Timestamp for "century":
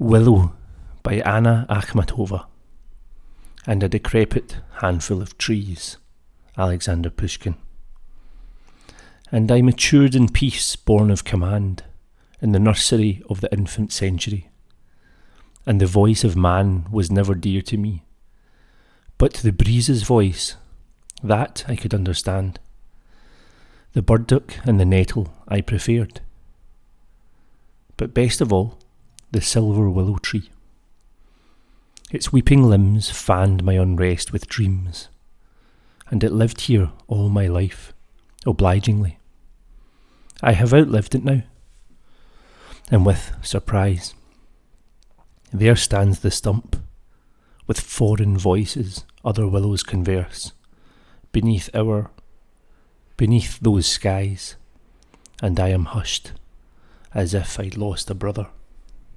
13.90-14.48